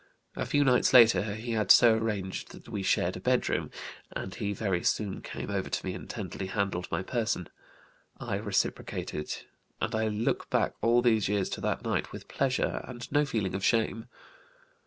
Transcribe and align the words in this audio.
A 0.35 0.47
few 0.47 0.63
nights 0.63 0.93
later 0.93 1.35
he 1.35 1.51
had 1.51 1.69
so 1.69 1.93
arranged 1.93 2.53
that 2.53 2.67
we 2.67 2.81
shared 2.81 3.15
a 3.15 3.19
bedroom, 3.19 3.69
and 4.11 4.33
he 4.33 4.51
very 4.51 4.83
soon 4.83 5.21
came 5.21 5.51
over 5.51 5.69
to 5.69 5.85
me 5.85 5.93
and 5.93 6.09
tenderly 6.09 6.47
handled 6.47 6.87
my 6.89 7.03
person. 7.03 7.47
I 8.19 8.37
reciprocated 8.37 9.43
and 9.79 9.93
I 9.93 10.07
look 10.07 10.49
back 10.49 10.73
all 10.81 11.03
these 11.03 11.29
years 11.29 11.49
to 11.49 11.61
that 11.61 11.83
night 11.83 12.11
with 12.11 12.27
pleasure 12.27 12.83
and 12.87 13.11
no 13.11 13.25
feeling 13.25 13.53
of 13.53 13.63
shame. 13.63 14.07